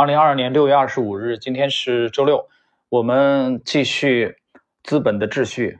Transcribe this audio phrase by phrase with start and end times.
[0.00, 2.48] 二零二二年六月二十五日，今天是周六，
[2.88, 4.38] 我们继续
[4.82, 5.78] 《资本的秩序》，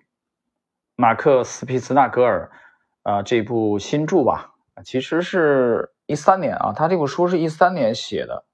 [0.94, 2.50] 马克·思皮茨纳格尔
[3.02, 4.52] 啊这部新著吧，
[4.84, 8.44] 其实是一三年啊，他这部书是一三年写的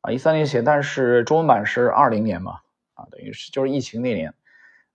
[0.00, 2.60] 啊，一三年写，但是中文版是二零年嘛
[2.94, 4.32] 啊，等于是就是疫情那年，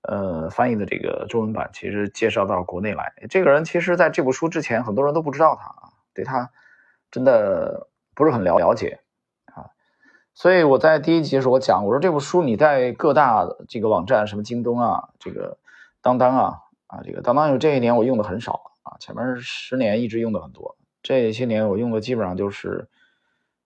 [0.02, 3.14] 呃，翻译的这个中文版，其实介绍到国内来。
[3.30, 6.50] 这个人其实在这部书之前，很多人都不知道他啊，对他
[7.12, 9.02] 真的不是很了了解。
[10.36, 15.60] 所以我在第一集的时候我讲，我说这部书你在各大这个网站，什么京东啊，这个
[16.02, 22.90] 当当啊，啊这个当当有这一年我用的很少啊，前面十年一直用的很多，这些年我用的基本上就是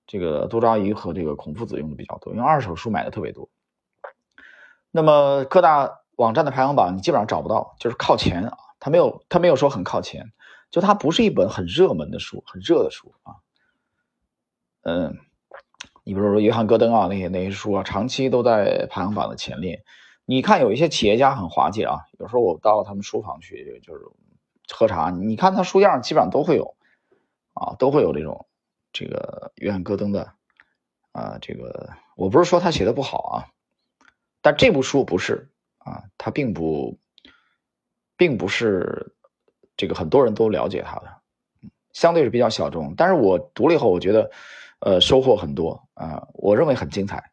[0.05, 3.47] 这个多抓鱼和这个孔夫子用的比较多，因为二手书买的特别多。
[4.91, 10.33] 那么各大网站的排行榜你基本上找不到，就是靠前啊，他没有他没有说很靠前，
[10.69, 13.35] 就它不是一本很热门的书，很热的书啊，
[14.83, 15.17] 嗯。
[16.07, 19.83] 你比如说约翰·戈登啊，那些那些书啊，长期都在排行榜的前列。
[20.23, 24.05] 你看有一些企业家很滑稽啊，有时候我到他们书房去就是
[24.73, 26.77] 喝茶，你看他书架上基本上都会有
[27.55, 28.47] 啊，都会有这种
[28.93, 30.31] 这个约翰·戈登的
[31.11, 33.35] 啊，这个我不是说他写的不好啊，
[34.41, 35.49] 但这部书不是
[35.79, 36.97] 啊，他并不
[38.15, 39.13] 并不是
[39.75, 41.17] 这个很多人都了解他的，
[41.91, 42.95] 相对是比较小众。
[42.95, 44.31] 但是我读了以后，我觉得。
[44.79, 47.31] 呃，收获很多啊，我认为很精彩。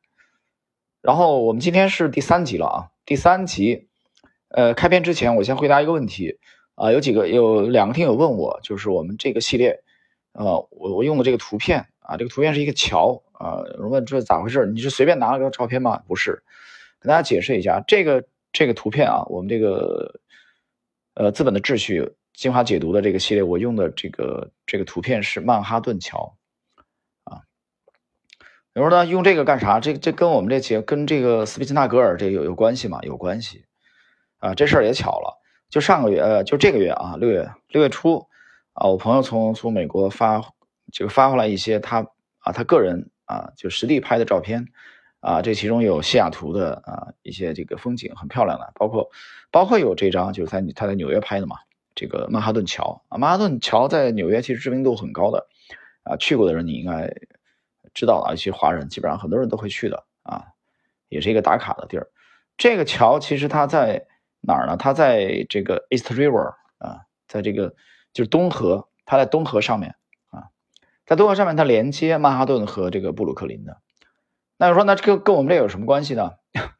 [1.02, 3.88] 然后我们今天是第三集了啊，第三集，
[4.48, 6.38] 呃，开篇之前我先回答一个问题
[6.74, 9.82] 啊，有几个有两个听友问我，就是我们这个系列，
[10.32, 14.64] 呃，我我用的这个图片啊，这个图片是一个桥啊，问这咋回事？
[14.64, 16.02] 你是随便拿了个照片吗？
[16.08, 16.42] 不是，
[16.98, 20.20] 跟大家解释一下，这个这个图片啊，我们这个
[21.12, 26.34] 呃资本的秩序精华解读的这个系列，我用的这个这个图片是曼哈顿桥。
[28.74, 29.78] 有人说呢，用这个干啥？
[29.78, 32.98] 这这跟我们这节跟这个斯皮茨纳格尔这有有关系吗？
[33.02, 33.66] 有关系
[34.40, 34.52] 啊！
[34.52, 35.40] 这事儿也巧了，
[35.70, 38.26] 就上个月，呃，就这个月啊，六月六月初
[38.72, 40.42] 啊，我朋友从从美国发
[40.92, 42.08] 这个发回来一些他
[42.40, 44.66] 啊他个人啊就实地拍的照片
[45.20, 49.08] 啊，这其中有西雅图的啊一些这个风景很漂亮的，包括
[49.52, 51.58] 包括有这张就是在他在纽约拍的嘛，
[51.94, 55.46] 这个曼哈顿桥啊，曼哈顿桥在纽约其实知名度很高的
[56.02, 57.14] 啊，去过的人你应该。
[57.94, 60.44] 知道啊，一些华人基本上很多人都会去的啊，
[61.08, 62.10] 也是一个打卡的地儿。
[62.56, 64.06] 这个桥其实它在
[64.40, 64.76] 哪儿呢？
[64.76, 67.74] 它在这个 East River 啊，在这个
[68.12, 69.94] 就是东河，它在东河上面
[70.30, 70.50] 啊，
[71.06, 73.80] 在东河上面它连接曼哈顿和这个布鲁克林的。
[74.56, 76.32] 那你说那这个跟我们这有什么关系呢？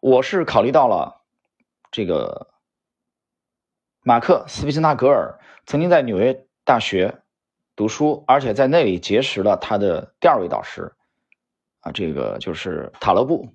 [0.00, 1.22] 我是考虑到了
[1.90, 2.48] 这个
[4.02, 7.22] 马克·斯皮斯纳格尔曾经在纽约大学。
[7.78, 10.96] 读书，而且在那里结识了他的第二位导师，
[11.78, 13.54] 啊，这个就是塔勒布。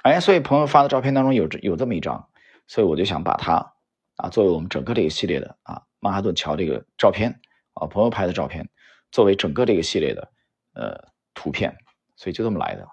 [0.00, 2.30] 哎，所以朋友发的照片当中有这有这么一张，
[2.66, 3.74] 所以我就想把它
[4.16, 7.42] 啊作为我们整个这个系列的啊曼哈顿桥这个照片
[7.74, 8.70] 啊朋友拍的照片，
[9.12, 10.32] 作为整个这个系列的
[10.72, 11.76] 呃图片，
[12.16, 12.88] 所以就这么来的。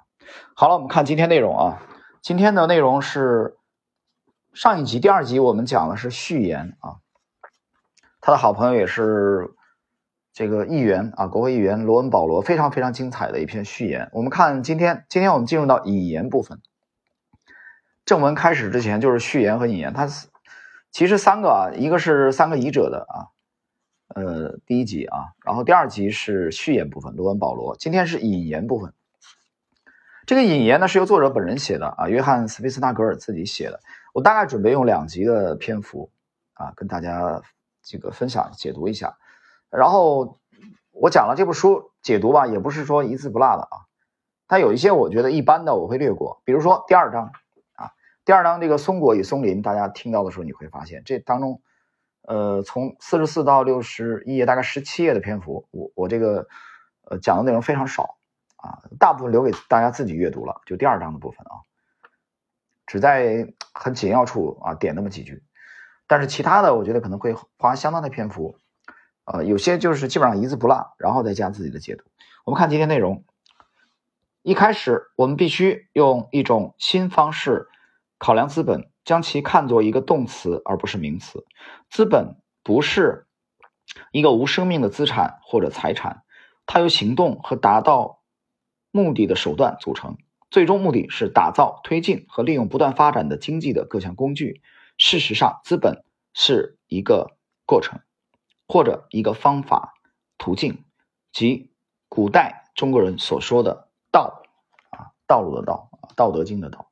[0.53, 1.81] 好了，我们看今天内容啊，
[2.21, 3.55] 今天的内容是
[4.53, 6.99] 上一集第二集我们讲的是序言啊，
[8.19, 9.53] 他的好朋友也是。
[10.37, 14.07] 这个议员啊，国会议员罗恩·保罗非常非常精彩的一篇序言。
[14.13, 16.61] 我们看今天，今天我们进入到引言部分。
[18.05, 20.07] 正文开始之前就是序言和引言，它
[20.91, 23.33] 其实三个啊，一个是三个译者的啊，
[24.13, 27.75] 呃，第一集啊，然后第二集是序言部分，罗恩·保罗。
[27.75, 28.93] 今天是引言部分。
[30.27, 33.79] 这个引言呢是由作者本人写的啊，约翰·斯皮斯纳格尔自己写的。
[34.13, 36.11] 我大概准备用两集的篇幅
[36.53, 37.41] 啊，跟大家
[37.81, 39.17] 这个分享解读一下。
[39.69, 40.39] 然后
[40.91, 43.85] 我讲了这部书解读吧，也不是说一字不落的啊。
[44.47, 46.41] 它有一些我觉得一般的，我会略过。
[46.45, 47.33] 比如说第二章
[47.73, 47.91] 啊，
[48.23, 51.61] 第二章这个松果与松林，大家听到的时候你会发现，这当中，
[52.21, 56.47] 呃，从四十四到六十一页，大概十七页的篇幅，我我这个
[57.03, 58.15] 呃讲的内容非常少
[58.55, 60.61] 啊，大部分留给大家自己阅读了。
[60.65, 61.59] 就第二章的部分啊，
[62.85, 65.43] 只在很紧要处啊点那么几句，
[66.07, 68.57] 但是其他的我觉得可能会花相当的篇幅。
[69.27, 72.05] 呃，有些就是基本上一字不落，然后再加自己的解读。
[72.45, 73.25] 我们看今天内容，
[74.41, 77.67] 一开始我们必须用一种新方式
[78.17, 81.45] 考量资本，将其看作一个动词而不是名词。
[81.89, 83.27] 资本不是
[84.13, 86.23] 一个无生命的资产或者财产，
[86.65, 88.21] 它由行动和达到
[88.91, 90.15] 目的的手段组成，
[90.49, 94.61] 最终目的是打造、推进和利用不断发展的经济的各项工具。
[94.97, 97.35] 事实上，资本是一个
[97.65, 97.99] 过程。
[98.67, 99.93] 或者一个方法
[100.37, 100.83] 途径，
[101.31, 101.71] 即
[102.09, 104.43] 古代中国人所说的道
[104.91, 106.89] 啊，道路的道，《道德经》的道。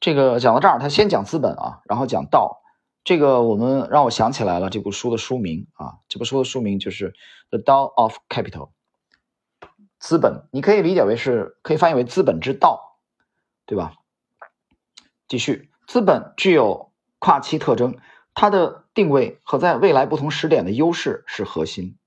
[0.00, 2.58] 这个讲到这儿，他先讲资本啊，然后讲道。
[3.02, 7.12] 这个我们让我想起来了，这部书的书名啊，这部书的书名就是
[7.48, 8.68] 《The Dao of Capital》，
[9.98, 12.98] 资本，你可以理解为是可以翻译为资本之道，
[13.64, 13.94] 对吧？
[15.28, 17.96] 继续，资本具有跨期特征，
[18.40, 21.98] 它的定位和在未来不同时点的优势是核心。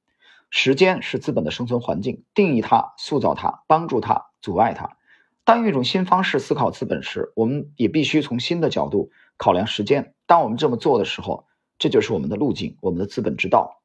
[0.50, 4.98] 时间是资本的生存环境，定义它、塑造它、帮助它、阻碍它。
[5.44, 10.16] 当用一种新方式思考资本时，我们也必须从新的角度考量时间。
[10.26, 11.46] 当我们这么做的时候，
[11.78, 13.84] 这就是我们的路径，我们的资本之道。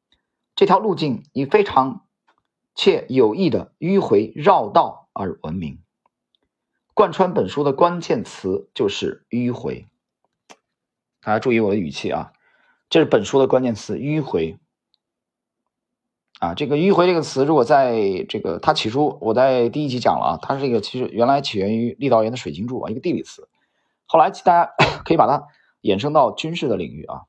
[0.57, 2.07] 这条路径以非常
[2.75, 5.83] 且有益的迂回绕道而闻名。
[6.95, 9.87] 贯穿本书的关键词就是迂回。
[11.21, 12.33] 大家注意我的语气啊，
[12.91, 14.59] 这是本书的关键词——迂回。
[16.41, 23.49] 啊，这个迂回这个词，如果在这个它起初，我在第一集讲了啊，它是这个其实原来起源于郦道元的《水经注》啊，一个地理词，
[24.07, 24.73] 后来大家
[25.05, 25.49] 可以把它
[25.83, 27.23] 衍生到军事的领域啊。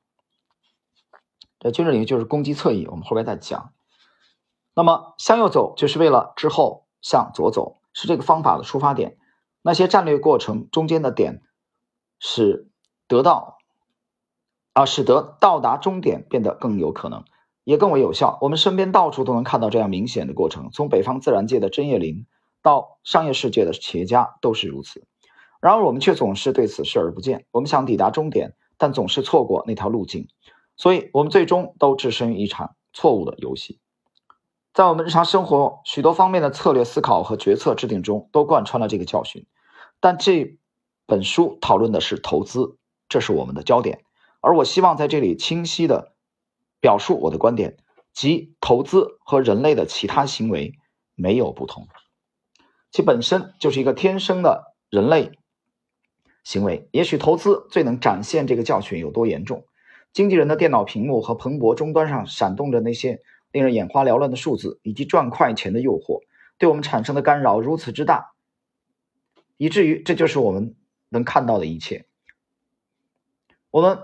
[1.58, 3.74] 这军事领域就是攻击侧翼，我们后边再讲。
[4.74, 9.18] 那么向右走就是为了之后向左走，是这个方法的出发点。
[9.60, 11.42] 那些战略过程中间的点，
[12.18, 12.70] 是
[13.08, 13.58] 得到
[14.72, 17.24] 啊，使得到达终点变得更有可能。
[17.62, 18.38] 也更为有效。
[18.40, 22.26] 我们身边到处都能看到这样明显的过程，从北方自然界的针叶林
[22.62, 25.04] 到商业世界的企业家都是如此。
[25.60, 27.44] 然而，我们却总是对此视而不见。
[27.52, 30.26] 我们想抵达终点，但总是错过那条路径，
[30.76, 33.78] 所以我们最终都置身于一场错误的游戏。
[34.72, 39.46] 在我们日常生活许多方面的策略思考和决策制定中，都贯穿了这个教训。
[40.00, 40.56] 但这
[41.06, 42.78] 本书讨论的是投资，
[43.08, 44.02] 这是我们的焦点。
[44.40, 46.12] 而我希望在这里清晰的。
[46.82, 47.76] 表述我的观点，
[48.14, 50.78] 即投资和人类的其他行为
[51.14, 51.88] 没有不同，
[52.90, 55.32] 其本身就是一个天生的人类
[56.42, 56.88] 行为。
[56.90, 59.66] 也许投资最能展现这个教训有多严重。
[60.14, 63.20] 经纪人的电脑屏幕和蓬勃终端上闪动着那些
[63.52, 66.22] 令人眼花缭乱的数字，以及赚快钱的诱惑，
[66.56, 68.32] 对我们产生的干扰如此之大，
[69.58, 70.76] 以至于这就是我们
[71.10, 72.06] 能看到的一切。
[73.70, 73.98] 我们。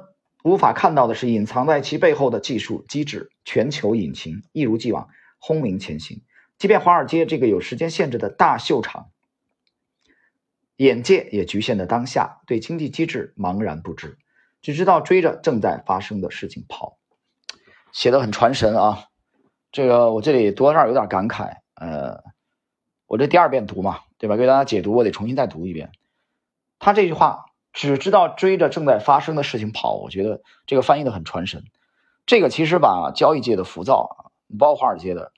[0.46, 3.32] 无法看到的是隐藏在其背后的技术机制。
[3.44, 5.08] 全球引擎一如既往
[5.40, 6.22] 轰鸣前行，
[6.56, 9.10] 即便华尔街这个有时间限制的大秀场，
[10.76, 14.18] 眼界也局限的当下，对经济机制茫然不知，
[14.62, 16.96] 只知道追着正在发生的事情跑。
[17.90, 19.06] 写的很传神啊！
[19.72, 21.56] 这个我这里读到这有点感慨。
[21.74, 22.22] 呃，
[23.08, 24.36] 我这第二遍读嘛，对吧？
[24.36, 25.90] 给大家解读，我得重新再读一遍。
[26.78, 27.46] 他这句话。
[27.76, 31.62] 只知道追着正在发生的事情跑，我觉得这个翻译的很传神。
[32.24, 35.30] 这个其实把交易界的浮躁啊，包括华尔街的，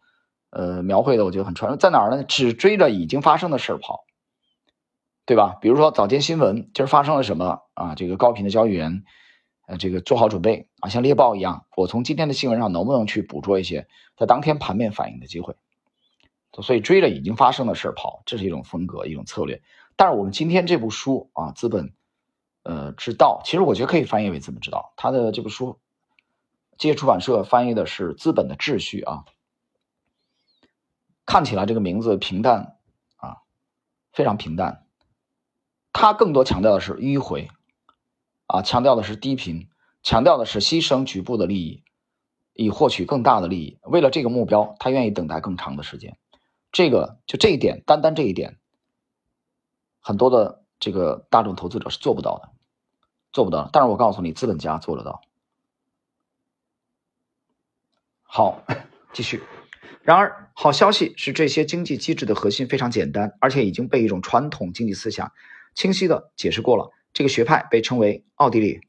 [0.51, 1.77] 呃，描绘的我觉得很传神。
[1.81, 2.23] 在哪儿呢？
[2.23, 4.05] 只追着已经发生的事儿跑，
[5.27, 5.57] 对吧？
[5.61, 7.97] 比如说早间新闻，今儿发生了什么啊？
[7.97, 9.03] 这个高频的交易员，
[9.67, 15.57] 呃，这个做好准备啊，像猎豹一样，我从今天的新闻上能不能去捕捉一些在当天盘面反应的机会？
[16.63, 19.61] 所以追着已经发生的事儿跑，这是一种风格，一种策略。
[19.97, 21.93] 但是我们今天这部书啊，资本。
[22.69, 24.93] 呃，之道，其实我觉得可以翻译为资本之道。
[24.95, 25.79] 他的这部书，
[26.77, 29.25] 机械出版社翻译的是资本的秩序啊。
[31.25, 32.77] 看起来这个名字平淡
[33.17, 33.39] 啊，
[34.13, 34.85] 非常平淡。
[35.95, 37.49] 他更多强调的是迂回
[38.49, 39.71] 啊，强调的是低频，
[40.03, 41.83] 强调的是牺牲局部的利益，
[42.53, 43.79] 以获取更大的利益。
[43.85, 46.19] 为了这个目标，他愿意等待更长的时间。
[46.71, 48.59] 这个就这一点，单单这一点，
[50.01, 52.58] 很多的这个大众投资者是做不到的。
[53.33, 55.21] 做不到，但是我告诉你，资本家做得到。
[58.23, 58.65] 好，
[59.13, 59.43] 继续。
[60.03, 65.33] 然而，好消息是，这些经济机制的核心非常简单，而且已经被一种传统经济思想
[65.75, 66.91] 清晰的解释过了。
[67.13, 68.81] 这个学派被称为奥地利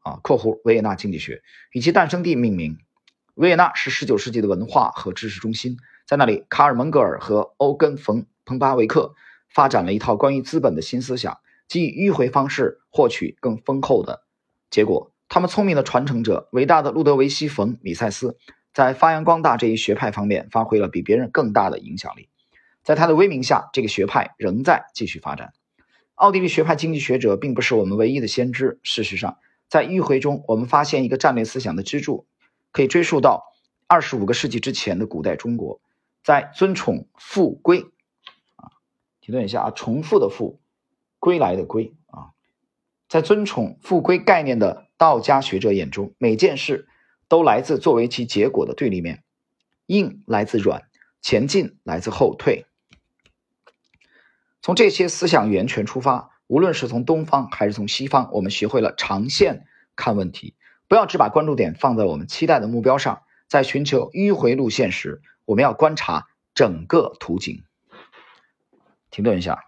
[0.00, 2.78] 啊（括弧维也纳经济学），以其诞生地命名。
[3.34, 9.14] 维也纳是19世纪的文化和知识中心，在那里，卡尔·蒙格尔和欧根·冯·彭巴维克
[9.48, 11.38] 发展了一套关于资本的新思想。
[11.68, 14.24] 即迂回方式获取更丰厚的
[14.70, 15.12] 结果。
[15.28, 18.36] 他们聪明的传承者，伟大的路德维希·冯·米塞斯，
[18.74, 22.28] 在发扬光大这一学派方面发挥了比别人更大的影响力。
[22.82, 25.52] 在他的威名下，这个学派仍在继续发展。
[26.16, 28.80] 奥地利学派经济学者并不是我们唯一的先知。
[28.82, 29.38] 事实上，
[29.68, 32.26] 在迂回中，我们发现一个战略思想的支柱，
[32.72, 33.44] 可以追溯到
[33.86, 35.80] 二十五个世纪之前的古代中国。
[36.24, 37.82] 在尊崇复归
[38.56, 38.74] 啊，
[39.20, 40.58] 停顿一下啊，重复的复。
[41.20, 41.94] 归来的归，
[43.08, 46.88] 在尊崇复归概念的道家学者眼中，每件事
[47.28, 49.24] 都来自作为其结果的对立面，
[49.86, 50.88] 硬来自软，
[51.22, 52.66] 前进来自后退。
[54.60, 59.64] 从这些思想源泉出发，无论是从东方还是从西方，我们学会了长线
[59.96, 60.54] 看问题，
[60.86, 63.22] 不要只把关注点放在我们期待的目标上。
[63.48, 67.64] 在寻求迂回路线时，我们要观察整个图景。
[69.10, 69.64] 停顿一下，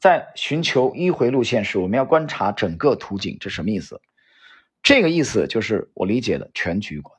[0.00, 4.00] 在寻求迂回路线时，我们要观察整个图景，这什么意思？
[4.82, 7.14] 这个意思就是我理解的全局观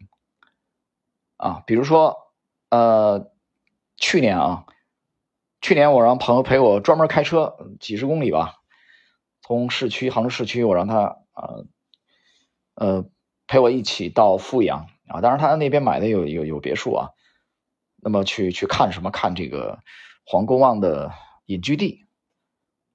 [1.37, 1.63] 啊。
[1.67, 2.33] 比如说，
[2.69, 3.31] 呃，
[3.97, 4.65] 去年啊，
[5.61, 8.55] 去年我让朋友陪我专门开车几十公里吧，
[9.43, 11.67] 从市区杭州市区，我让他呃
[12.73, 13.05] 呃
[13.45, 14.87] 陪我一起到富阳。
[15.07, 17.09] 啊，当然他那边买的有有有别墅啊，
[17.97, 19.11] 那么去去看什么？
[19.11, 19.79] 看这个
[20.25, 21.11] 黄公望的
[21.45, 22.05] 隐居地，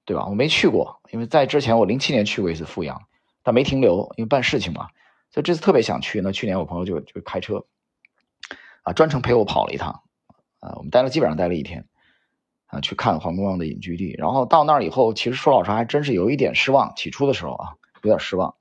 [0.07, 0.25] 对吧？
[0.25, 3.03] 我没去过，因为在之前我零七年去过一次富阳，
[3.43, 4.87] 但没停留，因为办事情嘛。
[5.29, 6.21] 所以这次特别想去。
[6.21, 7.65] 那去年我朋友就就开车
[8.81, 10.01] 啊，专程陪我跑了一趟
[10.61, 11.85] 啊，我们待了基本上待了一天
[12.67, 14.15] 啊，去看黄公望的隐居地。
[14.17, 16.95] 然后到那儿以后，其实说老实话，还真是有一点失望。
[16.95, 18.55] 起初的时候啊，有点失望，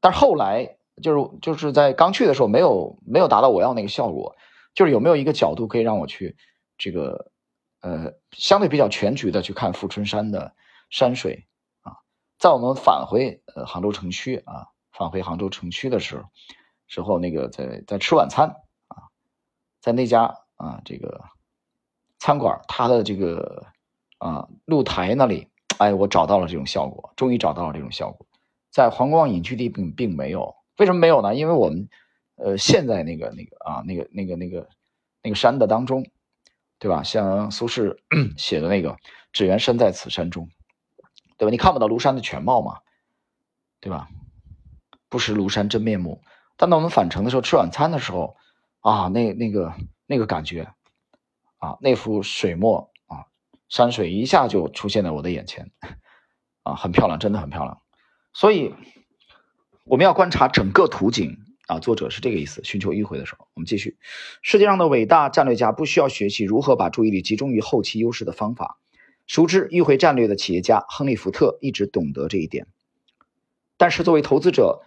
[0.00, 0.72] 但是后来。
[1.02, 4.34] 就是就是在刚去的时候没有没有达到我要那个效果，
[4.72, 6.36] 就是有没有一个角度可以让我去
[6.78, 7.30] 这个
[7.80, 10.54] 呃相对比较全局的去看富春山的
[10.90, 11.46] 山水
[11.82, 11.98] 啊，
[12.38, 16.24] 在我们返回呃杭州城区啊返回杭州城区的时候
[16.86, 18.48] 时候那个在在吃晚餐
[18.88, 19.10] 啊，
[19.80, 21.24] 在那家啊这个
[22.18, 23.66] 餐馆它的这个
[24.18, 28.26] 啊露台那里，哎我找到了这种效果，终于找到了这种效果，
[28.70, 30.54] 在黄光隐居地并并没有。
[30.78, 31.34] 为什么没有呢？
[31.34, 31.88] 因为我们，
[32.36, 34.68] 呃，现在那个那个啊，那个那个那个
[35.22, 36.06] 那个山的当中，
[36.78, 37.02] 对吧？
[37.02, 37.96] 像苏轼
[38.36, 38.96] 写的那个
[39.32, 40.48] “只缘身在此山中”，
[41.38, 41.50] 对吧？
[41.50, 42.78] 你看不到庐山的全貌嘛，
[43.80, 44.08] 对吧？
[45.08, 46.22] 不识庐山真面目。
[46.56, 48.36] 但当我们返程的时候，吃晚餐的时候，
[48.80, 49.74] 啊，那那个
[50.06, 50.72] 那个感觉，
[51.58, 53.26] 啊，那幅水墨啊，
[53.68, 55.70] 山水一下就出现在我的眼前，
[56.62, 57.80] 啊，很漂亮，真的很漂亮。
[58.32, 58.74] 所以。
[59.88, 62.62] 我们要观察整个图景啊，作者是这个意思。
[62.64, 63.96] 寻求迂回的时候，我们继续。
[64.40, 68.78] 世界上的伟大战略家不需要学习如何把注意力集中于后期优势的方法。
[69.26, 72.68] 熟知迂回战略的企业家亨利·福特一直懂得这一点。
[73.76, 74.82] 但是作为投资者，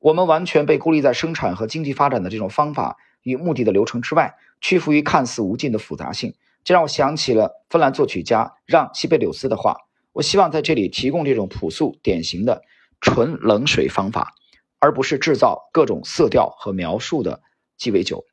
[0.00, 6.34] 我们完全被孤立在生产和经济发展的这种方法与目的的流程之外，屈服于看似无尽的复杂性。
[6.64, 9.76] 这让我想起了芬兰作曲家让·西贝柳斯的话。
[10.12, 12.62] 我希望在这里提供这种朴素典型的。
[13.02, 14.34] 纯冷水方法，
[14.80, 17.42] 而不是制造各种色调和描述的
[17.76, 18.24] 鸡尾酒。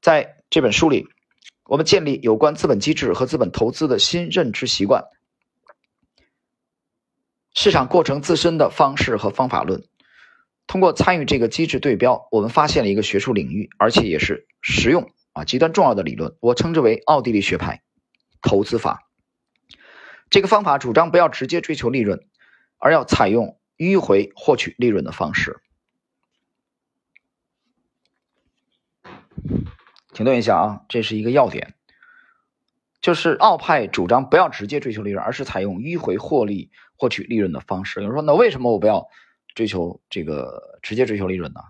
[0.00, 1.06] 在这本书里，
[1.64, 5.04] 我们建立有关资本机制和资本投资的新认知习惯，
[7.54, 9.84] 市场过程自身的方式和方法论。
[10.66, 16.34] 通过参与这个机制对标，我们发现了一个学术领域，而且也是实用啊极端重要的理论。
[16.40, 17.82] 我称之为奥地利学派
[18.40, 19.06] 投资法。
[20.30, 22.26] 这个方法主张不要直接追求利润，
[22.78, 23.58] 而要采用。
[23.76, 25.60] 迂回获取利润的方式。
[30.12, 31.74] 停顿一下啊，这是一个要点，
[33.00, 38.00] 就是奥派主张不要直接追求利润，而是采用迂回获利获取利润的方式。
[38.00, 39.08] 有人说，那为什么我不要
[39.54, 41.60] 追求这个直接追求利润呢？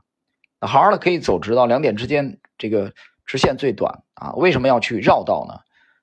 [0.61, 2.95] 那好好的可以走直道，两点之间这个
[3.27, 5.61] 直线最短啊，为什么要去绕道呢？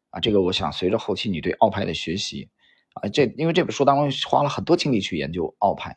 [0.09, 2.49] 啊，这个我想随着后期你对奥派的学习。
[2.93, 5.95] 啊，这因为这本书当中花了很多精力去研究奥派，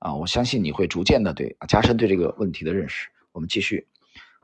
[0.00, 3.08] 啊，我相信你会逐渐的对加深对这个问题的认识。
[3.30, 3.86] 我们继续，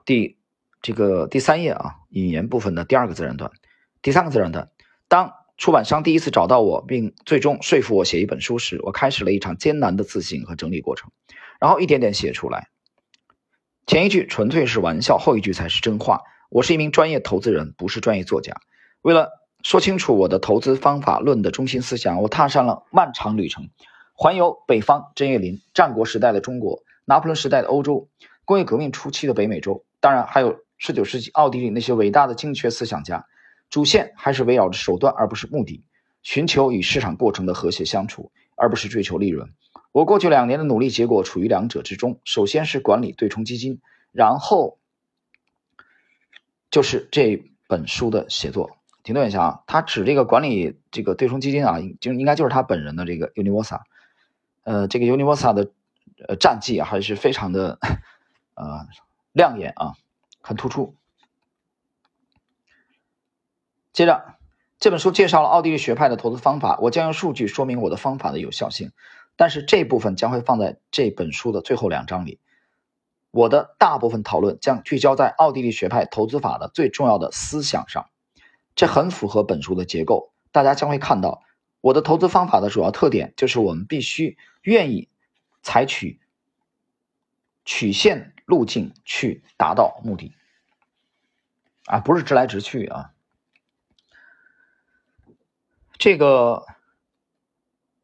[0.05, 0.37] 第
[0.83, 3.51] 这个第三页啊，引言部分的第二个自然段，
[4.03, 4.69] 第三个自然段。
[5.09, 11.11] 当出版商第一次找到我，并最终说服我写一本书时，我开始了一场艰难的自省和整理过程，
[11.61, 12.69] 然后一点点写出来。
[13.87, 16.23] 前一句纯粹是玩笑，后一句才是真话。
[16.51, 18.57] 我是一名专业投资人，不是专业作家。
[19.03, 19.31] 为了
[19.63, 23.71] 说清楚我的投资方法论的中心思想，我踏上了漫长旅程，
[24.15, 28.09] 环游北方针叶林、战国时代的中国、拿破仑时代的欧洲、
[28.45, 33.25] 工业革命初期的北美洲，当然还有十九世纪奥地利那些伟大的精确思想家。
[33.71, 35.85] 主线还是围绕着手段而不是目的，
[36.25, 39.53] 寻求与市场过程的和谐相处，而不是追求利润。
[39.93, 44.77] 我过去两年的努力结果处于两者之中，首先是管理对冲基金，然后
[46.69, 48.77] 就是这本书的写作。
[49.05, 53.83] 停顿一下啊，他指这个管理这个对冲基金啊，就应该就是他本人的这个 Universa，
[54.65, 55.71] 呃，这个 Universa 的
[56.27, 57.79] 呃战绩还是非常的
[58.55, 58.87] 呃
[59.33, 59.95] 亮眼啊，
[60.43, 60.97] 很突出。
[63.93, 64.37] 接着，
[64.79, 68.93] 这本书介绍了奥地利学派的投资方法，我将用数据说明我的方法的有效性，
[69.37, 72.41] 但是这部分将会放在这本书的最后两章里。
[73.31, 78.11] 我的大部分讨论将聚焦在奥地利学派投资法的最重要的思想上，
[78.75, 80.33] 这很符合本书的结构。
[80.53, 81.43] 大家将会看到，
[81.83, 85.11] 我的投资方法的主要特点就是我们必须愿意
[85.63, 86.21] 采取
[87.65, 90.33] 曲线路径去达到目的，
[91.87, 93.11] 啊，不是直来直去啊。
[95.99, 96.67] 这个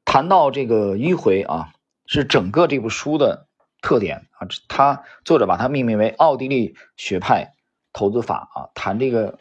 [0.04, 1.72] 谈到这个迂回啊，
[2.06, 3.46] 是整个这部书的。
[3.80, 7.54] 特点啊，他作者把它命名为奥地利学派
[7.92, 9.38] 投资法啊，谈这个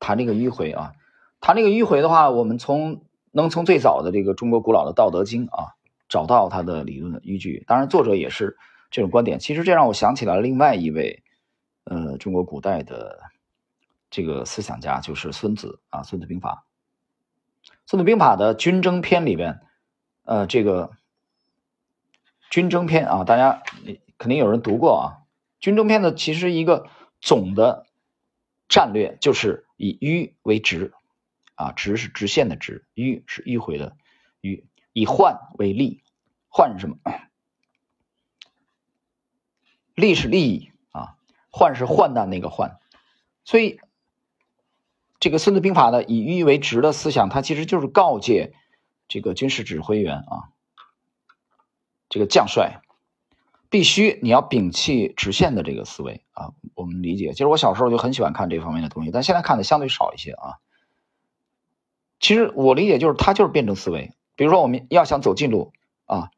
[0.00, 0.94] 谈这个迂回啊，
[1.40, 5.76] 谈这个迂回的话，我们从能从最早的这个中国古老的《道德经》啊
[6.08, 7.62] 找到它的理论的依据。
[7.68, 8.58] 当然，作者也是
[8.90, 9.38] 这种观点。
[9.38, 11.22] 其实这让我想起来另外一位
[11.84, 13.20] 呃中国古代的
[14.10, 16.64] 这个思想家，就是孙子啊，《孙子兵法》。
[17.86, 19.60] 《孙子兵法》的军争篇里边，
[20.24, 20.90] 呃，这个。
[22.50, 23.62] 军争篇啊，大家
[24.18, 25.22] 肯定有人读过啊。
[25.60, 26.88] 军争篇的其实一个
[27.20, 27.86] 总的
[28.68, 30.92] 战略就是以迂为直
[31.54, 33.96] 啊，直是直线的直，迂是迂回的
[34.42, 36.02] 迂，以换为利，
[36.48, 36.96] 换是什么？
[40.00, 41.14] 历史利益啊，
[41.50, 42.78] 患是患难那个患。
[43.44, 43.78] 所以
[45.20, 48.54] 这个《孙子兵法》的以迂为直的思想，它其实就是告诫
[49.06, 50.50] 这个军事指挥员啊。
[52.08, 52.80] 这个将帅
[53.68, 56.50] 必须你要摒弃直线的这个思维啊！
[56.74, 60.58] 我们理解，其实我小时候就很喜欢看这方面的东西，但现在看的相对少一些啊。
[62.18, 64.12] 其实我理解就是它就是辩证思维。
[64.34, 65.72] 比如说我们要想走近路
[66.06, 66.30] 啊，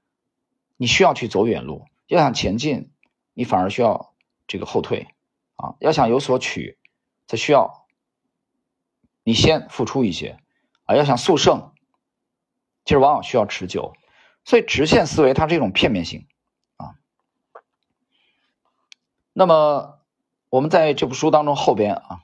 [0.77, 2.91] 你需要去走远路；要想前进，
[3.35, 4.15] 你反而需要
[4.47, 5.09] 这个后退
[5.57, 5.75] 啊。
[5.81, 6.79] 要想有所取，
[7.27, 7.87] 则需要
[9.23, 10.39] 你先付出一些
[10.85, 10.97] 啊。
[10.97, 11.73] 要想速胜，
[12.85, 13.95] 其实往往需要持久。
[14.45, 16.27] 所以直线思维它是一种片面性
[16.77, 16.95] 啊。
[19.33, 20.01] 那么
[20.51, 22.21] 我们在这部书当中后边啊，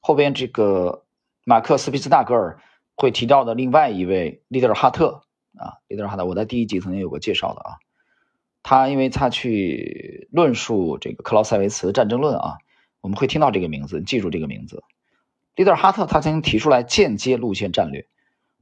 [0.00, 1.04] 后边这个
[1.44, 2.58] 马克思·皮斯纳格尔
[2.96, 5.24] 会提到的另外一位利德尔哈特
[5.58, 7.76] 啊，利德尔哈特，我在第一集曾经有过介绍的啊。
[8.62, 12.58] 他因为他去论述这个克劳塞维茨战争论啊，
[13.00, 14.82] 我们会听到这个名字，记住这个名字。
[15.54, 18.06] 利德尔哈特他曾经提出来间接路线战略，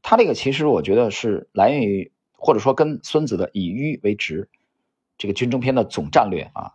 [0.03, 2.13] 他这个其实我觉得是来源于。
[2.43, 4.49] 或者说跟孙子的以迂为直
[5.19, 6.73] 这个军争篇的总战略啊，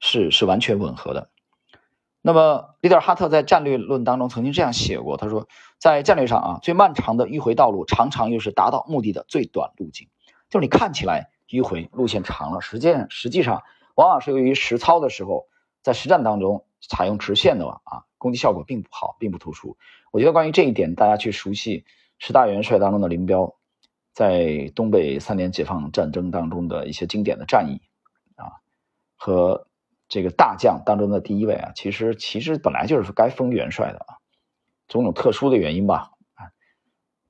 [0.00, 1.28] 是是完全吻合的。
[2.22, 10.08] 那么，利德尔哈特在战略论当中曾经这样写过，他说，在战略上啊，最漫长的迂回道路，常常又是达到目的的最短路径。
[10.48, 13.62] 就是你看起来迂回路线长了，实践实际上
[13.94, 15.46] 往往是由于实操的时候，
[15.82, 19.76] 在实战当中采用直线的啊，攻击效果并不好，并不突出。
[20.10, 21.84] 我觉得关于这一点，大家去熟悉
[22.18, 23.54] 十大元帅当中的林彪。
[24.12, 27.82] 在东北三年解放战争当中的一些经典的战役
[28.36, 28.48] 啊，
[29.14, 29.66] 和
[30.08, 34.16] 这个大将当中的第一位啊，其实其实本来就是该封元帅的啊，
[34.88, 36.48] 种种特殊的原因吧啊，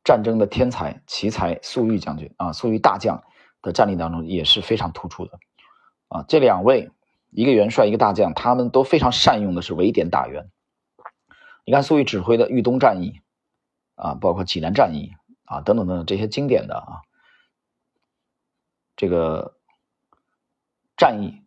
[0.04, 3.20] 战争的天才奇才粟裕将军啊，粟裕大将
[3.66, 5.38] 的战力当中也是非常突出的
[6.08, 6.90] 啊，这两位
[7.30, 10.48] 一个元帅一个大将，他们都非常善用的是围点打援。
[11.66, 13.20] 你看粟裕指挥的豫东战役
[13.96, 15.12] 啊，包括济南战役。
[15.48, 17.06] 啊，等等等等，这些经典的啊，
[18.96, 19.54] 这个
[20.96, 21.40] 战役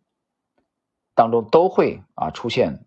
[1.14, 2.86] 当中都会啊出现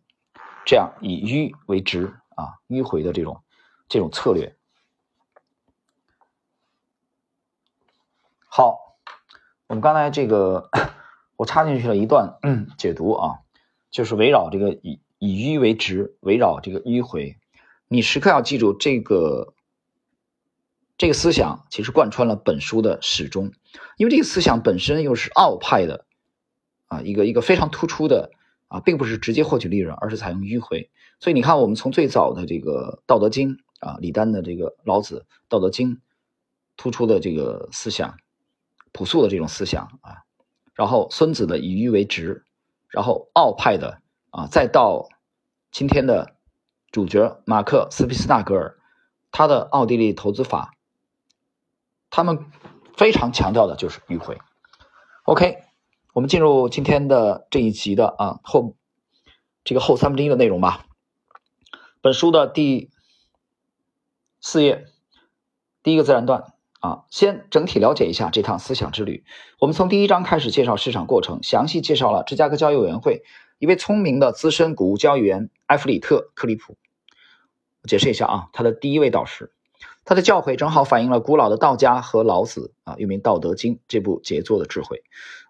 [0.65, 3.43] 这样以迂为直啊迂回的这种
[3.87, 4.55] 这种策略。
[8.47, 8.82] 好，
[9.67, 10.69] 我们刚才这个
[11.35, 12.37] 我插进去了一段
[12.77, 13.39] 解读啊，
[13.91, 17.37] 就是围绕这个以以迂为直，围绕这个迂回，
[17.87, 19.53] 你时刻要记住这个。
[20.95, 23.51] 这个思想其实贯穿了本书的始终，
[23.97, 26.05] 因为这个思想本身又是奥派的
[26.85, 28.31] 啊，一个一个非常突出的
[28.67, 30.91] 啊，并不是直接获取利润，而是采用迂回。
[31.19, 35.95] 所以你看，我们从最早的这个《道德经》啊，李丹的这个老子《道德经》
[36.77, 38.15] 突出的这个思想，
[38.93, 40.23] 朴素的这种思想啊，
[40.73, 42.45] 然后孙子的以迂为直，
[42.87, 45.09] 然后奥派的啊，再到
[45.71, 46.35] 今天的
[46.91, 48.79] 主角马克思·皮斯纳格尔
[49.31, 50.73] 他的奥地利投资法。
[52.15, 52.45] 他们
[52.95, 54.39] 非常强调的就是迂回。
[55.23, 55.63] OK，
[56.13, 58.75] 我们进入今天的这一集的啊后
[59.63, 60.85] 这个后三分之一的内容吧。
[62.01, 62.91] 本书的第
[64.41, 64.85] 四页
[65.81, 66.52] 第一个自然段
[66.83, 69.23] 啊，先整体了解一下这趟思想之旅。
[69.57, 73.23] 我们从第一章开始介绍市场过程，详细介绍了芝加哥交易委员会
[73.57, 76.75] 一位聪明的资深谷物交易员埃弗里特·克里普。
[77.87, 79.53] 解释一下啊，他的第一位导师。
[80.03, 85.03] 他的教诲正好反映了古老的道家和老子啊，又名《道德经》这部杰作的智慧。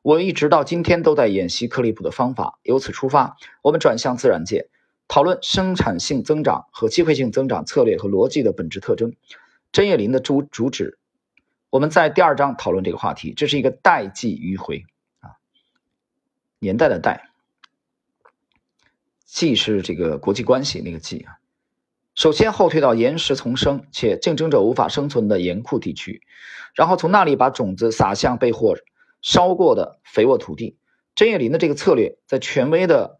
[0.03, 2.59] 我一直到今天都在演习克利普的方法。
[2.61, 4.69] 由此出发，我们转向自然界，
[5.07, 9.15] 讨论生产性增长和机会性增长策略和逻辑的本质特征。
[9.71, 10.99] 针叶林的主主旨，
[11.73, 13.33] 我们在第二章讨论这个话题。
[13.33, 14.85] 这是一个代际迂回
[15.21, 15.41] 啊，
[16.59, 17.31] 年代的代，
[19.25, 21.39] 际是这个国际关系那个际啊。
[22.13, 26.21] 首先后退到岩石丛生且竞争者无法生存的严酷地区，
[26.75, 28.75] 然后从那里把种子撒向被火
[29.23, 30.77] 烧过的肥沃土地。
[31.15, 33.19] 针叶林的这个策略，在权威的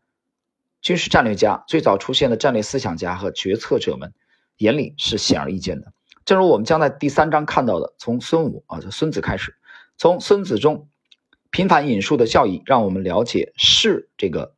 [0.80, 4.14] 军事战略家、最早出现的战略思想家和决策者们
[4.58, 5.92] 眼里是显而易见的。
[6.26, 9.56] 正如我们将在第三章看到的，从孙武啊，孙子开始，
[9.98, 10.88] 从孙子中
[11.52, 14.56] 频繁引述的教义，让我们了解势这个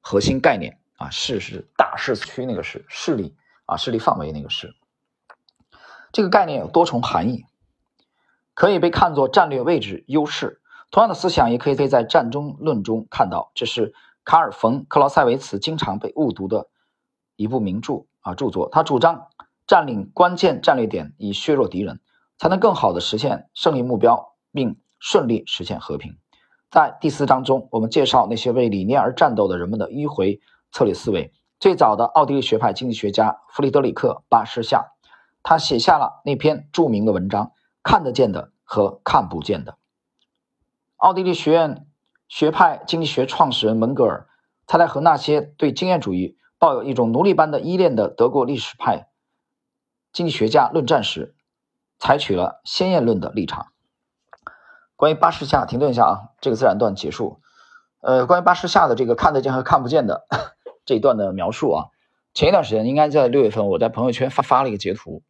[0.00, 0.78] 核心概念。
[0.98, 4.74] 啊，势是大势区那个势，势力啊，势力范围那个势。
[6.10, 7.44] 这个概念有多重含义，
[8.52, 10.60] 可以被看作战略位置优势。
[10.90, 13.52] 同样的思想也可以在战争论中看到。
[13.54, 16.68] 这是卡尔·冯·克劳塞维茨经常被误读的
[17.36, 18.68] 一部名著啊，著作。
[18.68, 19.27] 他主张
[19.68, 22.00] 占领关键战略点，以削弱敌人，
[22.38, 26.16] 才能更好的实现胜利目标，并顺利实现和平。
[26.70, 30.40] 在第四章中，我们介绍那些为理念而战斗的人们的迂回。
[30.70, 34.92] 策略思维最早的奥地利学派经济学家弗里德里克·巴士夏，
[35.42, 37.46] 他写下了那篇著名的文章
[37.82, 39.72] 《看得见的和看不见的》。
[40.96, 41.86] 奥地利学院
[42.28, 44.28] 学派经济学创始人门格尔，
[44.66, 49.07] 他在和那些对经验主义抱有一种奴隶般的依恋的德国历史派
[50.18, 51.36] 经济学家论战时，
[52.00, 53.68] 采取了先验论的立场。
[54.96, 57.40] 关于巴士下，停顿一下啊，这个自然段结束。
[58.00, 60.26] 呃，关于巴士下的这个看得见和看不见的。
[60.84, 61.84] 这一段的描述啊，
[62.34, 65.22] 前一段时间应该在六月份，我在朋友圈发发了一个截图，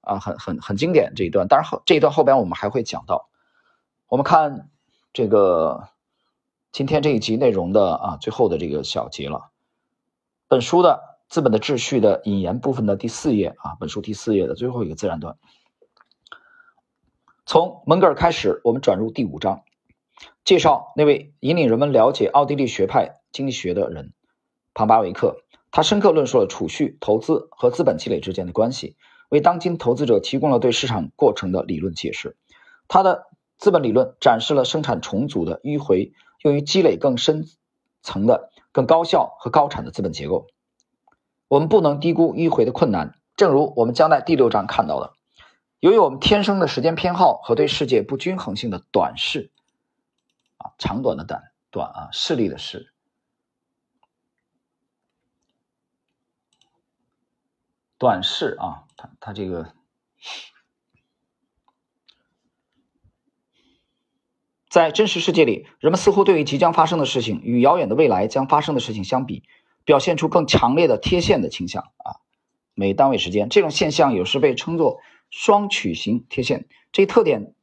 [0.00, 1.46] 啊，很很很经典这一段。
[1.46, 3.28] 当然后这一段后边我们还会讲到。
[4.08, 4.70] 我们看
[5.12, 5.90] 这个
[6.70, 9.50] 今天这一集内容的啊最后的这个小节了。
[10.48, 15.38] 本书的《资本的秩序》的引言部分的第四页啊，本书第四页的最后一个自然段。
[17.46, 19.62] 从门格尔开始，我们转入第五章，
[20.44, 24.12] 介绍那位引领人们了解奥地利学派经济学的人。
[24.74, 25.38] 庞巴维克，
[25.70, 28.96] 他深刻论述了储蓄、投资和资本积累之间的关系，
[29.30, 32.36] 为当今投资者提供了对市场过程的理论解释。
[32.88, 33.24] 他的
[33.56, 37.46] 资本理论展示了生产重组的迂回，用于积累更深
[38.02, 40.48] 层的、更高效和高产的资本结构。
[41.52, 45.12] 我们不能低估迂回的困难，正如我们将在第六章看到的。
[45.80, 49.50] 由于我们天生的时间偏好和对世界不均衡性的短视，
[50.56, 52.94] 啊，长短的短短啊，视力的视。
[57.98, 59.74] 短视啊，他他这个，
[64.70, 69.44] 在真实世界里，人们似乎对于即将发生的事情与遥远的未来将发生的事情相比，
[69.84, 72.20] 表现出更强烈的贴现的倾向啊。
[72.74, 76.66] 每单位时间，这种现象有时被称作双曲型贴现。
[76.90, 77.54] 这一特点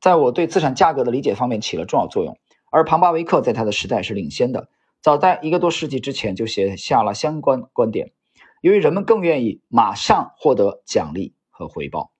[0.00, 2.38] 在我对资产价格的理解方面起了重要作用。
[2.70, 4.68] 而庞巴维克在他的时代是领先的，
[5.00, 8.12] 早在一个多世纪之前就写下了相关观点。
[8.60, 12.10] 由于人们更愿意马上获得奖励和回报，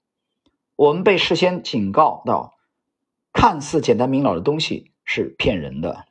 [0.74, 2.54] 我们被事先警告到，
[3.32, 6.06] 看似简单明了的东西是骗人的。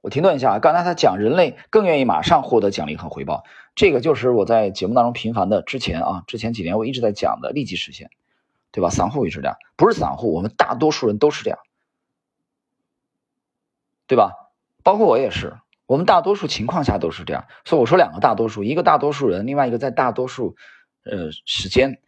[0.00, 8.10] 我停顿一下，刚才他讲人类更愿意马上获得奖励和回报，这个就是我在节目当中频繁的之前啊，之前几年我一直在讲的立即实现，
[8.72, 8.88] 对吧？
[8.90, 11.58] 散户也是这样，不是散户，我们大多数人都是这样，
[14.06, 14.32] 对吧？
[14.82, 15.54] 包括我也是。
[15.86, 20.54] 我们大多数情况下都是这样，所以我说两个大多数，一个大多数人，另外一个在大多数，
[21.02, 21.98] 呃，时间，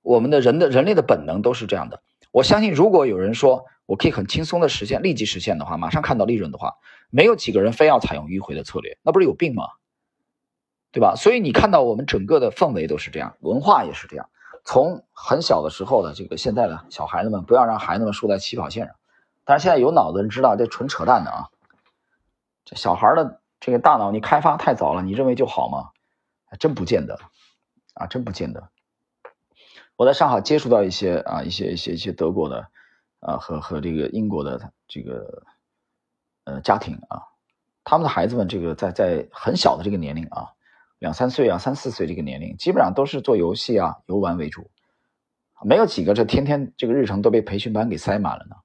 [0.00, 2.00] 我们的人的人类的本能都是这样的。
[2.32, 6.74] 我相信，如果有人说我可以很轻松的实现立即实现的话，马上看到利润的话，
[7.08, 9.64] 没有几个人非要采用迂回的策略，那不是有病吗？
[10.92, 11.14] 对吧？
[11.16, 14.28] 所以你看到我们整个的氛围都是这样，文化也是这样。
[14.64, 18.96] 从很小的时候的这个现在的小孩子们，不要让孩子们输在起跑线上。
[19.44, 21.48] 但是现在有脑子人知道这纯扯淡的啊。
[22.64, 25.90] 这小孩的这个大脑，你开发太早了，你认为就好吗？
[26.46, 27.20] 还真不见得
[27.94, 28.70] 啊，真不见得。
[29.96, 32.68] 我在上海接触到一些啊，一些一些一些德国的
[33.20, 35.42] 啊和和这个英国的这个
[36.44, 37.22] 呃家庭啊，
[37.84, 40.48] 他们的孩子们这个在在很小的这个年龄啊，
[40.98, 44.70] 两三岁啊，三四岁这个年龄，基本上都是做游戏啊、游玩为主，
[45.62, 48.56] 没有几个这天天这个日程都被培训班给塞满了呢。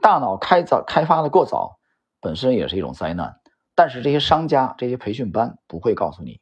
[0.00, 1.78] 大脑开早开发的过早。
[2.22, 3.40] 本身也是一种灾难，
[3.74, 6.38] 但是这些商家、这些培训班不会告诉你，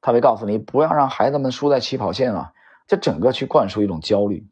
[0.00, 2.52] 他会告诉你不要让孩子们输在起跑线啊，
[2.86, 4.46] 这整个去灌输一种焦虑。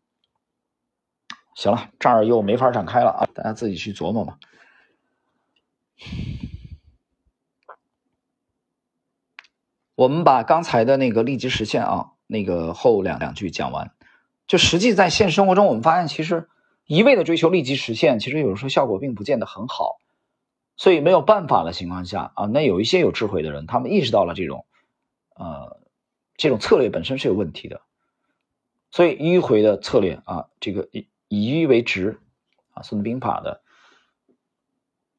[1.57, 4.39] 行了，这儿又没法展开了啊，大家自己去琢磨吧。
[9.95, 13.91] 我们把刚才的那个立即实现啊，那个后两两句讲完，
[14.47, 16.51] 就实际在现实生活中，我们发现其实
[16.85, 19.97] 一味的追求立即实现，其实有时候效果并不见得很好。
[20.77, 24.67] 所以没有办法的情况下啊，那有一些有智慧的人，他们意识到了这种，
[25.35, 25.81] 呃，
[26.37, 27.81] 这种策略本身是有问题的。
[28.91, 30.91] 所以迂回的策略啊，这个
[31.29, 32.21] 以迂为直
[32.73, 33.63] 啊，《孙子兵法》的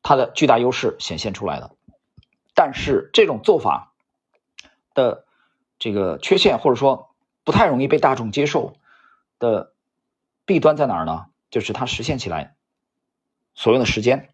[0.02, 1.76] 它的巨大优势显现出来了。
[2.54, 3.94] 但是这种做法。
[4.98, 5.28] 的
[5.78, 8.74] 这个缺陷，或者说不太容易被大众接受
[9.38, 9.72] 的
[10.44, 11.28] 弊端在哪儿呢？
[11.52, 12.56] 就是它实现起来
[13.54, 14.30] 所用的时间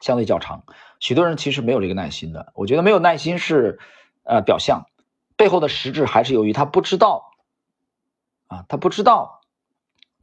[0.00, 0.64] 相对较长，
[0.98, 2.54] 许多人其实没有这个耐心的。
[2.54, 3.78] 我觉得没有耐心是
[4.22, 4.86] 呃表象，
[5.36, 7.34] 背后的实质还是由于他不知道
[8.46, 9.42] 啊，他不知道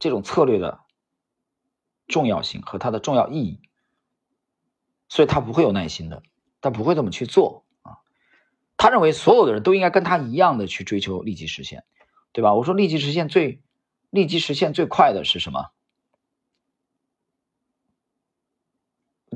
[0.04, 0.80] 这种策略的
[2.06, 3.58] 重要性和它的重要意义，
[5.08, 6.22] 所以他不会有耐心的，
[6.60, 8.04] 他不会这么去做啊。
[8.76, 11.84] 他认为所有的人都应该跟他一样的去追求立即实现，
[12.32, 12.52] 对吧？
[12.52, 13.62] 我说立即实现最
[14.10, 15.70] 立即实现最快的是什么？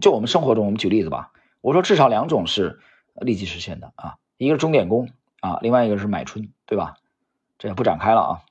[0.03, 1.33] 就我们生活中，我们举例子吧。
[1.63, 2.79] 我说至少两种是
[3.15, 5.09] 立即实现的啊，一个是钟点工
[5.41, 6.99] 啊，另外一个是买春，对吧？
[7.57, 8.45] 这也不展开了啊，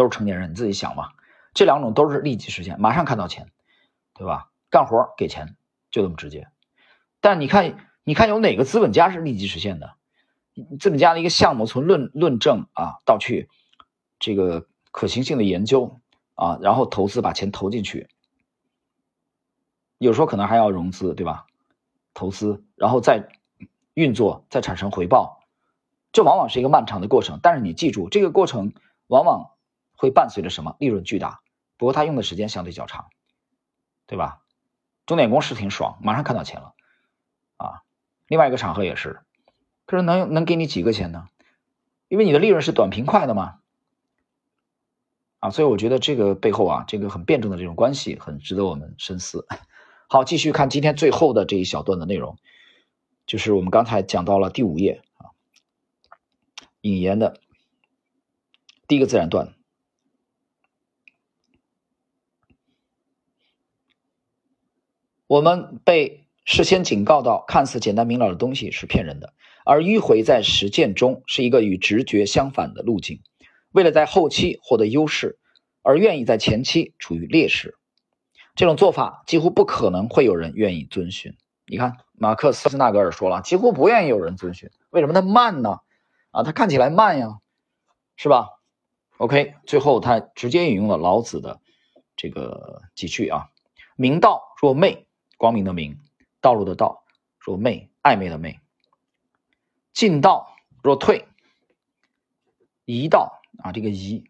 [0.00, 1.12] 都是成年人，你自己想吧。
[1.52, 3.50] 这两种都是立即实现，马上看到钱，
[4.14, 4.50] 对吧？
[4.70, 5.56] 干活给钱，
[5.90, 6.48] 就这么直接。
[7.20, 7.86] 但你看。
[8.02, 9.94] 你看有哪个资本家是立即实现的？
[10.80, 13.48] 资本家的一个项目从论论证啊，到去
[14.18, 16.00] 这个可行性的研究
[16.34, 18.08] 啊，然后投资把钱投进去，
[19.98, 21.46] 有时候可能还要融资，对吧？
[22.14, 23.28] 投资然后再
[23.94, 25.44] 运作，再产生回报，
[26.10, 27.38] 这往往是一个漫长的过程。
[27.42, 28.72] 但是你记住，这个过程
[29.08, 29.50] 往往
[30.00, 30.76] 会伴随着什么？
[30.78, 31.42] 利润巨大。
[31.76, 33.10] 不过他用的时间相对较长，
[34.06, 34.40] 对吧？
[35.04, 36.74] 钟点工是挺爽，马上看到钱了
[37.58, 37.82] 啊。
[38.26, 39.20] 另外一个场合也是，
[39.84, 41.28] 可是能能给你几个钱呢？
[42.08, 43.60] 因为你的利润是短平快的嘛，
[45.40, 49.46] 啊，所以我觉得这个背后啊，这个很辩证的这种关系很值得我们深思。
[50.08, 52.38] 好，继续看今天最后的这一小段的内容，
[53.26, 55.36] 就是我们刚才讲到了第五页啊，
[56.80, 57.38] 引言的
[58.88, 59.54] 第一个自然段，
[65.30, 66.26] 我们被。
[66.46, 69.32] 事先警告到，看似简单明了的东西是骗人的，
[69.64, 73.20] 而迂回在实践中是一个与直觉相反的路径。
[73.70, 75.38] 为了在后期获得优势，
[75.82, 77.76] 而愿意在前期处于劣势，
[78.56, 81.36] 这种做法几乎不可能会有人愿意遵循。
[81.66, 84.68] 你看，马克思·纳格尔说了，几乎不愿意有人遵循。
[84.88, 85.12] 为什么？
[85.12, 85.78] 他慢呢？
[86.32, 87.38] 啊，他看起来慢呀，
[88.16, 88.48] 是吧
[89.18, 91.60] ？OK，最后他直接引用了老子的
[92.16, 93.50] 这个几句啊
[93.94, 95.06] ：“明道若昧，
[95.40, 95.98] 光明的明。”
[96.42, 97.04] 道路的道，
[97.38, 98.60] 若昧，暧昧的昧；
[99.92, 101.28] 进道若退，
[102.86, 104.24] 夷道啊，这个夷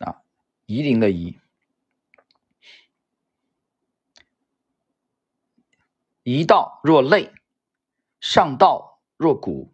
[0.00, 0.20] 啊，
[0.66, 1.38] 夷陵的夷；
[6.22, 7.32] 夷道若累，
[8.20, 9.72] 上道若谷，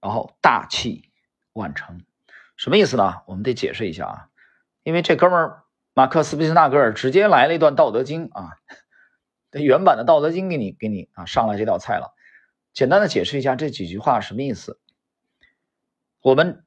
[0.00, 1.10] 然后大器
[1.52, 2.02] 晚成，
[2.56, 3.20] 什么意思呢？
[3.26, 4.28] 我们得解释一下啊，
[4.82, 8.56] 因为这哥们儿马克思·毕斯纳格尔直接来了一段《道德经》啊。
[9.52, 12.14] 原版的《道德经》给你给你啊上来这道菜了，
[12.72, 14.78] 简单的解释一下这几句话什么意思。
[16.20, 16.64] 我们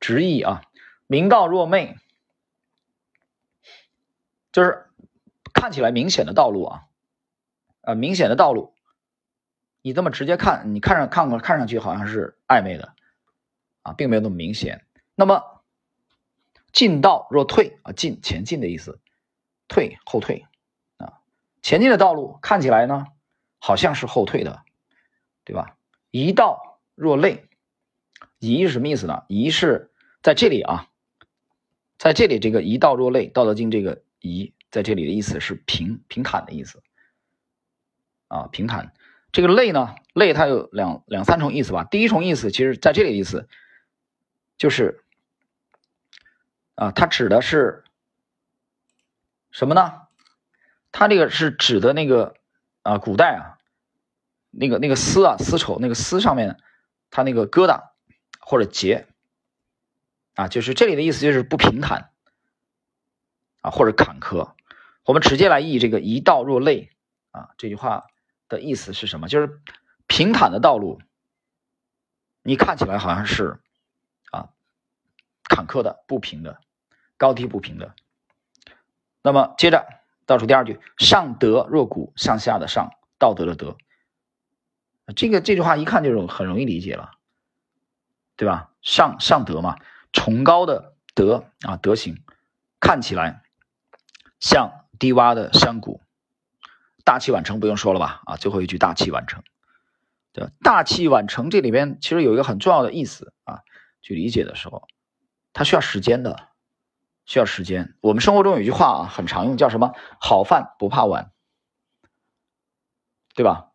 [0.00, 0.62] 直译啊，
[1.06, 1.96] 明道若昧，
[4.50, 4.86] 就是
[5.52, 6.82] 看起来明显的道路啊，
[7.82, 8.74] 呃，明显的道路，
[9.82, 12.94] 你这么直接看，你看上看过看上去好像是暧昧的
[13.82, 14.86] 啊，并没有那么明显。
[15.14, 15.62] 那么
[16.72, 18.98] 进道若退啊，进前进的意思，
[19.68, 20.46] 退后退。
[21.64, 23.06] 前进的道路看起来呢，
[23.58, 24.62] 好像是后退的，
[25.44, 25.78] 对吧？
[26.10, 27.48] 一道若累，
[28.38, 29.24] 夷是什么意思呢？
[29.28, 29.90] 夷是
[30.22, 30.90] 在这里啊，
[31.96, 36.82] 在这里这个一道若累，《道德经》这个夷在这里的意思是平平坦的意思
[38.28, 38.92] 啊，平坦。
[39.32, 41.84] 这个累呢，累它有两两三重意思吧。
[41.84, 43.48] 第一重意思，其实在这里的意思
[44.58, 45.02] 就是
[46.74, 47.84] 啊，它指的是
[49.50, 50.02] 什么呢？
[50.96, 52.36] 它这个是指的那个
[52.82, 53.58] 啊，古代啊，
[54.52, 56.60] 那个那个丝啊，丝绸那个丝上面，
[57.10, 57.90] 它那个疙瘩
[58.38, 59.08] 或者结
[60.34, 62.12] 啊，就是这里的意思就是不平坦
[63.60, 64.52] 啊，或者坎坷。
[65.04, 66.92] 我们直接来译这个“一道若累”
[67.32, 68.06] 啊，这句话
[68.48, 69.26] 的意思是什么？
[69.26, 69.60] 就是
[70.06, 71.02] 平坦的道路，
[72.44, 73.60] 你看起来好像是
[74.30, 74.50] 啊
[75.42, 76.60] 坎坷的、不平的、
[77.16, 77.96] 高低不平的。
[79.22, 83.76] 那么接着倒数第二句：“上德若谷，向下的上，道德的德。”
[85.14, 87.10] 这个这句话一看就很容易理解了，
[88.36, 88.70] 对吧？
[88.80, 89.76] 上上德嘛，
[90.12, 92.22] 崇高的德啊，德行，
[92.80, 93.42] 看起来
[94.40, 96.00] 像低洼的山谷。
[97.04, 98.22] 大器晚成不用说了吧？
[98.24, 99.42] 啊，最后一句大器晚成，
[100.32, 100.50] 对吧？
[100.62, 103.60] 大器晚成这里边其实有一个很重要的意思啊，
[104.00, 104.88] 去理解的时候，
[105.52, 106.48] 它需要时间的，
[107.24, 107.96] 需要时间。
[108.00, 109.94] 我们生活中有句话啊，很常用，叫什么？
[110.20, 111.32] 好饭不怕晚，
[113.34, 113.70] 对吧？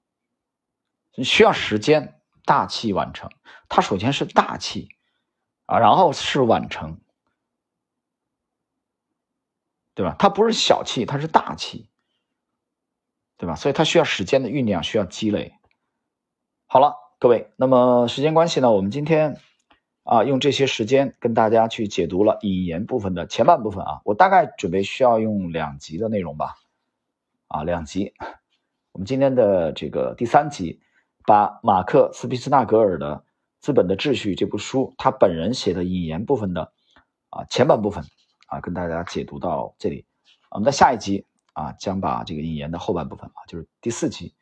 [1.23, 3.29] 需要时间，大器晚成。
[3.67, 4.89] 它首先是大器
[5.65, 6.99] 啊，然后是晚成，
[9.93, 10.15] 对吧？
[10.17, 11.89] 它不是小气，它是大气。
[13.37, 13.55] 对吧？
[13.55, 15.57] 所以它需要时间的酝酿，需要积累。
[16.65, 19.39] 好了，各位，那么时间关系呢，我们今天
[20.09, 26.55] 啊用这些时间跟大家去解读了引言部分的前半部分啊，我大概准备需要用两集的内容吧，
[27.47, 28.13] 啊两集。
[28.91, 30.81] 我们今天的这个第三集，
[31.27, 33.17] 把马克·斯皮斯纳格尔的
[33.59, 36.73] 《资本的秩序》这部书他本人写的引言部分的
[37.29, 38.03] 啊前半部分
[38.47, 40.05] 啊跟大家解读到这里。
[40.49, 41.25] 我们在下一集。
[41.53, 44.33] 啊，将把这个引言的后半部分啊，就是第四集，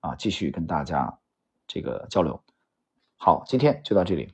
[0.00, 1.18] 啊，继续跟大家
[1.66, 2.40] 这个交流。
[3.16, 4.30] 好，今天就到这里。